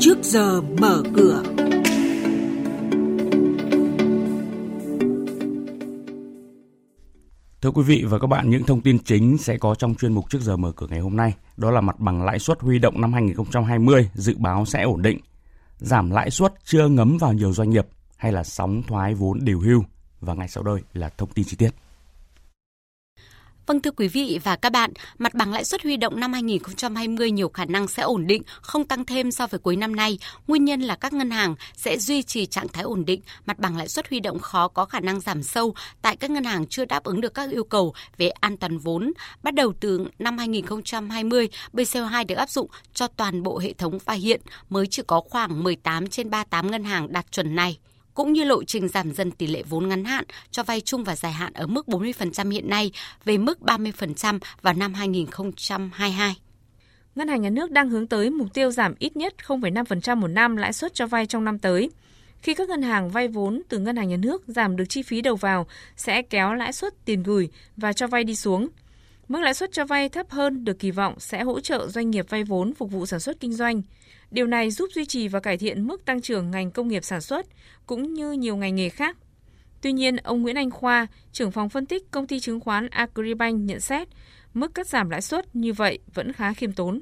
trước 0.00 0.18
giờ 0.22 0.60
mở 0.60 1.02
cửa. 1.16 1.42
Thưa 7.62 7.70
quý 7.70 7.82
vị 7.82 8.04
và 8.08 8.18
các 8.18 8.26
bạn, 8.26 8.50
những 8.50 8.64
thông 8.64 8.80
tin 8.80 8.98
chính 8.98 9.38
sẽ 9.38 9.58
có 9.58 9.74
trong 9.74 9.94
chuyên 9.94 10.12
mục 10.12 10.30
trước 10.30 10.40
giờ 10.40 10.56
mở 10.56 10.72
cửa 10.76 10.86
ngày 10.90 11.00
hôm 11.00 11.16
nay. 11.16 11.34
Đó 11.56 11.70
là 11.70 11.80
mặt 11.80 12.00
bằng 12.00 12.24
lãi 12.24 12.38
suất 12.38 12.60
huy 12.60 12.78
động 12.78 13.00
năm 13.00 13.12
2020 13.12 14.10
dự 14.14 14.34
báo 14.38 14.64
sẽ 14.64 14.82
ổn 14.82 15.02
định. 15.02 15.20
Giảm 15.78 16.10
lãi 16.10 16.30
suất 16.30 16.54
chưa 16.64 16.88
ngấm 16.88 17.18
vào 17.18 17.32
nhiều 17.32 17.52
doanh 17.52 17.70
nghiệp 17.70 17.86
hay 18.16 18.32
là 18.32 18.44
sóng 18.44 18.82
thoái 18.82 19.14
vốn 19.14 19.38
điều 19.42 19.60
hưu. 19.60 19.84
Và 20.20 20.34
ngay 20.34 20.48
sau 20.48 20.64
đây 20.64 20.80
là 20.92 21.08
thông 21.08 21.30
tin 21.30 21.44
chi 21.44 21.56
tiết. 21.56 21.70
Vâng 23.68 23.80
thưa 23.80 23.90
quý 23.90 24.08
vị 24.08 24.40
và 24.44 24.56
các 24.56 24.72
bạn, 24.72 24.92
mặt 25.18 25.34
bằng 25.34 25.52
lãi 25.52 25.64
suất 25.64 25.82
huy 25.82 25.96
động 25.96 26.20
năm 26.20 26.32
2020 26.32 27.30
nhiều 27.30 27.48
khả 27.48 27.64
năng 27.64 27.88
sẽ 27.88 28.02
ổn 28.02 28.26
định, 28.26 28.42
không 28.60 28.84
tăng 28.84 29.04
thêm 29.04 29.30
so 29.30 29.46
với 29.46 29.60
cuối 29.60 29.76
năm 29.76 29.96
nay. 29.96 30.18
Nguyên 30.46 30.64
nhân 30.64 30.80
là 30.80 30.96
các 30.96 31.12
ngân 31.12 31.30
hàng 31.30 31.54
sẽ 31.76 31.98
duy 31.98 32.22
trì 32.22 32.46
trạng 32.46 32.68
thái 32.68 32.84
ổn 32.84 33.04
định, 33.04 33.20
mặt 33.46 33.58
bằng 33.58 33.76
lãi 33.76 33.88
suất 33.88 34.08
huy 34.08 34.20
động 34.20 34.38
khó 34.38 34.68
có 34.68 34.84
khả 34.84 35.00
năng 35.00 35.20
giảm 35.20 35.42
sâu 35.42 35.74
tại 36.02 36.16
các 36.16 36.30
ngân 36.30 36.44
hàng 36.44 36.66
chưa 36.66 36.84
đáp 36.84 37.04
ứng 37.04 37.20
được 37.20 37.34
các 37.34 37.50
yêu 37.50 37.64
cầu 37.64 37.94
về 38.16 38.28
an 38.28 38.56
toàn 38.56 38.78
vốn. 38.78 39.12
Bắt 39.42 39.54
đầu 39.54 39.72
từ 39.80 40.06
năm 40.18 40.38
2020, 40.38 41.48
BCO2 41.72 42.26
được 42.26 42.34
áp 42.34 42.50
dụng 42.50 42.70
cho 42.94 43.08
toàn 43.08 43.42
bộ 43.42 43.58
hệ 43.58 43.72
thống 43.72 43.98
và 44.04 44.14
hiện 44.14 44.40
mới 44.68 44.86
chỉ 44.86 45.02
có 45.06 45.20
khoảng 45.20 45.62
18 45.64 46.06
trên 46.06 46.30
38 46.30 46.70
ngân 46.70 46.84
hàng 46.84 47.12
đạt 47.12 47.32
chuẩn 47.32 47.54
này 47.54 47.78
cũng 48.18 48.32
như 48.32 48.44
lộ 48.44 48.64
trình 48.64 48.88
giảm 48.88 49.12
dần 49.12 49.30
tỷ 49.30 49.46
lệ 49.46 49.62
vốn 49.68 49.88
ngắn 49.88 50.04
hạn 50.04 50.24
cho 50.50 50.62
vay 50.62 50.80
chung 50.80 51.04
và 51.04 51.16
dài 51.16 51.32
hạn 51.32 51.52
ở 51.52 51.66
mức 51.66 51.86
40% 51.86 52.50
hiện 52.50 52.68
nay 52.68 52.92
về 53.24 53.38
mức 53.38 53.58
30% 53.60 54.38
vào 54.62 54.74
năm 54.74 54.94
2022. 54.94 56.36
Ngân 57.14 57.28
hàng 57.28 57.42
nhà 57.42 57.50
nước 57.50 57.70
đang 57.70 57.90
hướng 57.90 58.06
tới 58.06 58.30
mục 58.30 58.54
tiêu 58.54 58.70
giảm 58.70 58.94
ít 58.98 59.16
nhất 59.16 59.34
0,5% 59.46 60.16
một 60.16 60.28
năm 60.28 60.56
lãi 60.56 60.72
suất 60.72 60.94
cho 60.94 61.06
vay 61.06 61.26
trong 61.26 61.44
năm 61.44 61.58
tới. 61.58 61.90
Khi 62.42 62.54
các 62.54 62.68
ngân 62.68 62.82
hàng 62.82 63.10
vay 63.10 63.28
vốn 63.28 63.62
từ 63.68 63.78
ngân 63.78 63.96
hàng 63.96 64.08
nhà 64.08 64.16
nước 64.16 64.42
giảm 64.46 64.76
được 64.76 64.84
chi 64.88 65.02
phí 65.02 65.20
đầu 65.20 65.36
vào 65.36 65.66
sẽ 65.96 66.22
kéo 66.22 66.54
lãi 66.54 66.72
suất 66.72 67.04
tiền 67.04 67.22
gửi 67.22 67.48
và 67.76 67.92
cho 67.92 68.06
vay 68.06 68.24
đi 68.24 68.36
xuống. 68.36 68.68
Mức 69.28 69.40
lãi 69.40 69.54
suất 69.54 69.72
cho 69.72 69.84
vay 69.84 70.08
thấp 70.08 70.30
hơn 70.30 70.64
được 70.64 70.78
kỳ 70.78 70.90
vọng 70.90 71.14
sẽ 71.20 71.42
hỗ 71.42 71.60
trợ 71.60 71.88
doanh 71.88 72.10
nghiệp 72.10 72.26
vay 72.28 72.44
vốn 72.44 72.74
phục 72.74 72.90
vụ 72.90 73.06
sản 73.06 73.20
xuất 73.20 73.40
kinh 73.40 73.52
doanh. 73.52 73.82
Điều 74.30 74.46
này 74.46 74.70
giúp 74.70 74.88
duy 74.94 75.04
trì 75.04 75.28
và 75.28 75.40
cải 75.40 75.56
thiện 75.56 75.86
mức 75.86 76.04
tăng 76.04 76.20
trưởng 76.20 76.50
ngành 76.50 76.70
công 76.70 76.88
nghiệp 76.88 77.04
sản 77.04 77.20
xuất 77.20 77.46
cũng 77.86 78.14
như 78.14 78.32
nhiều 78.32 78.56
ngành 78.56 78.74
nghề 78.74 78.88
khác. 78.88 79.16
Tuy 79.82 79.92
nhiên, 79.92 80.16
ông 80.16 80.42
Nguyễn 80.42 80.56
Anh 80.56 80.70
Khoa, 80.70 81.06
trưởng 81.32 81.50
phòng 81.50 81.68
phân 81.68 81.86
tích 81.86 82.10
công 82.10 82.26
ty 82.26 82.40
chứng 82.40 82.60
khoán 82.60 82.88
Agribank 82.88 83.60
nhận 83.60 83.80
xét, 83.80 84.08
mức 84.54 84.74
cắt 84.74 84.86
giảm 84.86 85.10
lãi 85.10 85.22
suất 85.22 85.56
như 85.56 85.72
vậy 85.72 85.98
vẫn 86.14 86.32
khá 86.32 86.52
khiêm 86.52 86.72
tốn. 86.72 87.00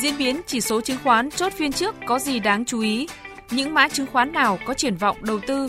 Diễn 0.00 0.18
biến 0.18 0.40
chỉ 0.46 0.60
số 0.60 0.80
chứng 0.80 0.98
khoán 1.04 1.30
chốt 1.30 1.52
phiên 1.52 1.72
trước 1.72 1.94
có 2.06 2.18
gì 2.18 2.38
đáng 2.38 2.64
chú 2.64 2.80
ý? 2.80 3.06
Những 3.50 3.74
mã 3.74 3.88
chứng 3.88 4.06
khoán 4.06 4.32
nào 4.32 4.58
có 4.66 4.74
triển 4.74 4.96
vọng 4.96 5.16
đầu 5.22 5.40
tư? 5.46 5.68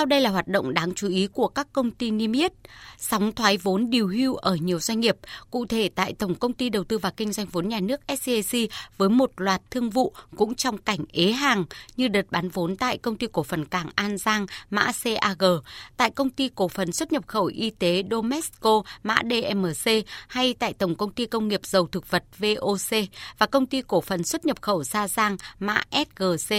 Sau 0.00 0.06
đây 0.06 0.20
là 0.20 0.30
hoạt 0.30 0.48
động 0.48 0.74
đáng 0.74 0.94
chú 0.94 1.08
ý 1.08 1.26
của 1.26 1.48
các 1.48 1.66
công 1.72 1.90
ty 1.90 2.10
niêm 2.10 2.32
yết, 2.32 2.52
sóng 2.98 3.32
thoái 3.32 3.56
vốn 3.56 3.90
điều 3.90 4.08
hưu 4.08 4.34
ở 4.34 4.54
nhiều 4.54 4.78
doanh 4.78 5.00
nghiệp, 5.00 5.16
cụ 5.50 5.66
thể 5.66 5.90
tại 5.94 6.12
Tổng 6.12 6.34
công 6.34 6.52
ty 6.52 6.68
Đầu 6.68 6.84
tư 6.84 6.98
và 6.98 7.10
Kinh 7.10 7.32
doanh 7.32 7.46
vốn 7.46 7.68
nhà 7.68 7.80
nước 7.80 8.00
SCAC 8.08 8.60
với 8.98 9.08
một 9.08 9.30
loạt 9.36 9.60
thương 9.70 9.90
vụ 9.90 10.12
cũng 10.36 10.54
trong 10.54 10.78
cảnh 10.78 11.04
ế 11.12 11.32
hàng 11.32 11.64
như 11.96 12.08
đợt 12.08 12.22
bán 12.30 12.48
vốn 12.48 12.76
tại 12.76 12.98
Công 12.98 13.16
ty 13.16 13.26
Cổ 13.32 13.42
phần 13.42 13.64
Cảng 13.64 13.88
An 13.94 14.18
Giang 14.18 14.46
mã 14.70 14.92
CAG, 15.02 15.42
tại 15.96 16.10
Công 16.10 16.30
ty 16.30 16.48
Cổ 16.54 16.68
phần 16.68 16.92
xuất 16.92 17.12
nhập 17.12 17.26
khẩu 17.26 17.44
y 17.44 17.70
tế 17.70 18.02
Domesco 18.10 18.82
mã 19.02 19.16
DMC 19.30 19.92
hay 20.28 20.54
tại 20.54 20.72
Tổng 20.72 20.94
công 20.94 21.12
ty 21.12 21.26
Công 21.26 21.48
nghiệp 21.48 21.60
dầu 21.64 21.86
thực 21.86 22.10
vật 22.10 22.24
VOC 22.38 22.98
và 23.38 23.46
Công 23.46 23.66
ty 23.66 23.82
Cổ 23.82 24.00
phần 24.00 24.24
xuất 24.24 24.46
nhập 24.46 24.62
khẩu 24.62 24.84
Sa 24.84 25.08
Giang 25.08 25.36
mã 25.58 25.82
SGC. 25.92 26.54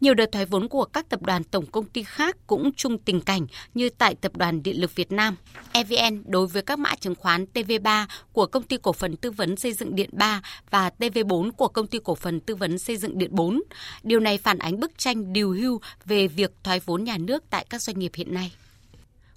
Nhiều 0.00 0.14
đợt 0.14 0.32
thoái 0.32 0.46
vốn 0.46 0.68
của 0.68 0.84
các 0.84 1.08
tập 1.08 1.22
đoàn 1.22 1.44
tổng 1.44 1.66
công 1.66 1.84
ty 1.84 2.02
khác 2.02 2.36
cũng 2.46 2.73
chung 2.76 2.98
tình 2.98 3.20
cảnh 3.20 3.46
như 3.74 3.90
tại 3.98 4.14
Tập 4.14 4.36
đoàn 4.36 4.62
Điện 4.62 4.80
lực 4.80 4.94
Việt 4.94 5.12
Nam. 5.12 5.36
EVN 5.72 6.22
đối 6.26 6.46
với 6.46 6.62
các 6.62 6.78
mã 6.78 6.94
chứng 6.94 7.14
khoán 7.14 7.44
TV3 7.54 8.06
của 8.32 8.46
Công 8.46 8.62
ty 8.62 8.76
Cổ 8.82 8.92
phần 8.92 9.16
Tư 9.16 9.30
vấn 9.30 9.56
Xây 9.56 9.72
dựng 9.72 9.94
Điện 9.94 10.10
3 10.12 10.42
và 10.70 10.90
TV4 10.98 11.50
của 11.50 11.68
Công 11.68 11.86
ty 11.86 11.98
Cổ 12.04 12.14
phần 12.14 12.40
Tư 12.40 12.54
vấn 12.54 12.78
Xây 12.78 12.96
dựng 12.96 13.18
Điện 13.18 13.30
4. 13.32 13.62
Điều 14.02 14.20
này 14.20 14.38
phản 14.38 14.58
ánh 14.58 14.80
bức 14.80 14.98
tranh 14.98 15.32
điều 15.32 15.50
hưu 15.50 15.80
về 16.04 16.28
việc 16.28 16.52
thoái 16.62 16.80
vốn 16.80 17.04
nhà 17.04 17.18
nước 17.18 17.44
tại 17.50 17.66
các 17.70 17.82
doanh 17.82 17.98
nghiệp 17.98 18.12
hiện 18.14 18.34
nay. 18.34 18.52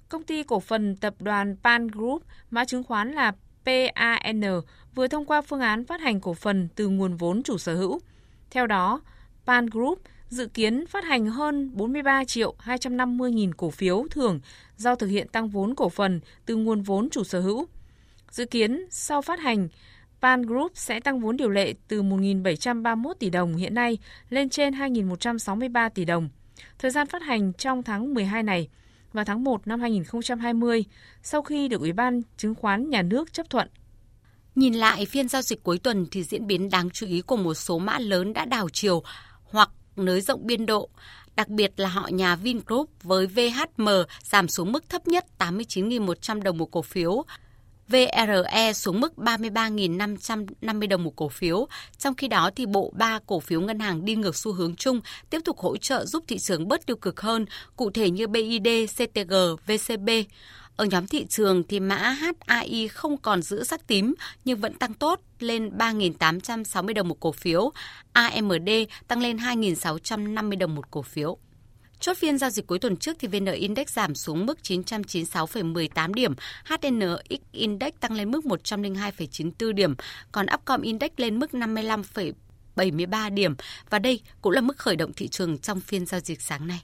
Công 0.08 0.22
ty 0.22 0.42
cổ 0.42 0.60
phần 0.60 0.96
tập 0.96 1.14
đoàn 1.18 1.56
Pan 1.62 1.88
Group, 1.88 2.22
mã 2.50 2.64
chứng 2.64 2.84
khoán 2.84 3.12
là 3.12 3.32
PAN, 3.64 4.40
vừa 4.94 5.08
thông 5.08 5.26
qua 5.26 5.42
phương 5.42 5.60
án 5.60 5.86
phát 5.86 6.00
hành 6.00 6.20
cổ 6.20 6.34
phần 6.34 6.68
từ 6.74 6.88
nguồn 6.88 7.16
vốn 7.16 7.42
chủ 7.42 7.58
sở 7.58 7.74
hữu. 7.74 8.00
Theo 8.50 8.66
đó, 8.66 9.00
Pan 9.46 9.66
Group 9.66 10.02
dự 10.28 10.46
kiến 10.46 10.86
phát 10.86 11.04
hành 11.04 11.26
hơn 11.26 11.70
43 11.74 12.24
triệu 12.24 12.54
250 12.58 13.30
nghìn 13.32 13.54
cổ 13.54 13.70
phiếu 13.70 14.06
thường 14.10 14.40
do 14.76 14.94
thực 14.94 15.06
hiện 15.06 15.28
tăng 15.28 15.48
vốn 15.48 15.74
cổ 15.74 15.88
phần 15.88 16.20
từ 16.46 16.56
nguồn 16.56 16.82
vốn 16.82 17.10
chủ 17.10 17.24
sở 17.24 17.40
hữu. 17.40 17.66
Dự 18.30 18.44
kiến 18.44 18.86
sau 18.90 19.22
phát 19.22 19.40
hành, 19.40 19.68
Pan 20.20 20.42
Group 20.42 20.72
sẽ 20.74 21.00
tăng 21.00 21.20
vốn 21.20 21.36
điều 21.36 21.50
lệ 21.50 21.74
từ 21.88 22.02
1.731 22.02 23.14
tỷ 23.14 23.30
đồng 23.30 23.56
hiện 23.56 23.74
nay 23.74 23.98
lên 24.30 24.48
trên 24.48 24.74
2.163 24.74 25.90
tỷ 25.90 26.04
đồng. 26.04 26.28
Thời 26.78 26.90
gian 26.90 27.06
phát 27.06 27.22
hành 27.22 27.52
trong 27.52 27.82
tháng 27.82 28.14
12 28.14 28.42
này 28.42 28.68
và 29.12 29.24
tháng 29.24 29.44
1 29.44 29.66
năm 29.66 29.80
2020 29.80 30.84
sau 31.22 31.42
khi 31.42 31.68
được 31.68 31.80
Ủy 31.80 31.92
ban 31.92 32.22
Chứng 32.36 32.54
khoán 32.54 32.90
Nhà 32.90 33.02
nước 33.02 33.32
chấp 33.32 33.50
thuận. 33.50 33.68
Nhìn 34.54 34.74
lại 34.74 35.06
phiên 35.06 35.28
giao 35.28 35.42
dịch 35.42 35.62
cuối 35.62 35.78
tuần 35.78 36.06
thì 36.10 36.22
diễn 36.22 36.46
biến 36.46 36.70
đáng 36.70 36.90
chú 36.90 37.06
ý 37.06 37.20
của 37.20 37.36
một 37.36 37.54
số 37.54 37.78
mã 37.78 37.98
lớn 37.98 38.32
đã 38.32 38.44
đảo 38.44 38.68
chiều 38.72 39.02
hoặc 39.44 39.70
nới 39.98 40.20
rộng 40.20 40.46
biên 40.46 40.66
độ, 40.66 40.88
đặc 41.36 41.48
biệt 41.48 41.72
là 41.76 41.88
họ 41.88 42.08
nhà 42.08 42.36
Vingroup 42.36 42.90
với 43.02 43.26
VHM 43.26 43.88
giảm 44.22 44.48
xuống 44.48 44.72
mức 44.72 44.88
thấp 44.88 45.08
nhất 45.08 45.26
89.100 45.38 46.42
đồng 46.42 46.58
một 46.58 46.70
cổ 46.70 46.82
phiếu, 46.82 47.24
VRE 47.88 48.72
xuống 48.72 49.00
mức 49.00 49.12
33.550 49.16 50.88
đồng 50.88 51.04
một 51.04 51.16
cổ 51.16 51.28
phiếu. 51.28 51.66
Trong 51.98 52.14
khi 52.14 52.28
đó 52.28 52.50
thì 52.56 52.66
bộ 52.66 52.92
ba 52.96 53.18
cổ 53.26 53.40
phiếu 53.40 53.60
ngân 53.60 53.78
hàng 53.78 54.04
đi 54.04 54.14
ngược 54.14 54.36
xu 54.36 54.52
hướng 54.52 54.76
chung 54.76 55.00
tiếp 55.30 55.40
tục 55.44 55.58
hỗ 55.58 55.76
trợ 55.76 56.06
giúp 56.06 56.24
thị 56.28 56.38
trường 56.38 56.68
bớt 56.68 56.86
tiêu 56.86 56.96
cực 56.96 57.20
hơn, 57.20 57.46
cụ 57.76 57.90
thể 57.90 58.10
như 58.10 58.26
BID, 58.26 58.68
CTG, 58.96 59.34
VCB. 59.66 60.08
Ở 60.78 60.84
nhóm 60.84 61.06
thị 61.06 61.26
trường 61.28 61.62
thì 61.68 61.80
mã 61.80 61.96
HAI 61.96 62.88
không 62.88 63.16
còn 63.16 63.42
giữ 63.42 63.64
sắc 63.64 63.86
tím 63.86 64.14
nhưng 64.44 64.58
vẫn 64.58 64.74
tăng 64.74 64.94
tốt 64.94 65.20
lên 65.38 65.70
3.860 65.78 66.94
đồng 66.94 67.08
một 67.08 67.20
cổ 67.20 67.32
phiếu, 67.32 67.72
AMD 68.12 68.68
tăng 69.08 69.20
lên 69.20 69.36
2.650 69.36 70.58
đồng 70.58 70.74
một 70.74 70.90
cổ 70.90 71.02
phiếu. 71.02 71.38
Chốt 72.00 72.16
phiên 72.16 72.38
giao 72.38 72.50
dịch 72.50 72.66
cuối 72.66 72.78
tuần 72.78 72.96
trước 72.96 73.16
thì 73.18 73.28
VN 73.28 73.44
Index 73.44 73.88
giảm 73.88 74.14
xuống 74.14 74.46
mức 74.46 74.58
996,18 74.62 76.14
điểm, 76.14 76.34
HNX 76.64 77.40
Index 77.52 77.92
tăng 78.00 78.12
lên 78.12 78.30
mức 78.30 78.44
102,94 78.44 79.72
điểm, 79.72 79.94
còn 80.32 80.46
Upcom 80.54 80.82
Index 80.82 81.10
lên 81.16 81.38
mức 81.38 81.50
55,73 81.50 83.34
điểm 83.34 83.54
và 83.90 83.98
đây 83.98 84.20
cũng 84.42 84.52
là 84.52 84.60
mức 84.60 84.78
khởi 84.78 84.96
động 84.96 85.12
thị 85.12 85.28
trường 85.28 85.58
trong 85.58 85.80
phiên 85.80 86.06
giao 86.06 86.20
dịch 86.20 86.42
sáng 86.42 86.66
nay. 86.66 86.82